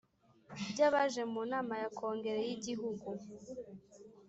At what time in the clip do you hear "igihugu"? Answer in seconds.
2.55-3.07